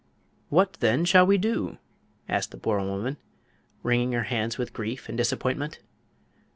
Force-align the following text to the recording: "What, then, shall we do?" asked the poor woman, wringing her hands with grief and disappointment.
"What, 0.49 0.73
then, 0.79 1.05
shall 1.05 1.27
we 1.27 1.37
do?" 1.37 1.77
asked 2.27 2.49
the 2.49 2.57
poor 2.57 2.79
woman, 2.83 3.17
wringing 3.83 4.13
her 4.13 4.23
hands 4.23 4.57
with 4.57 4.73
grief 4.73 5.07
and 5.07 5.15
disappointment. 5.15 5.77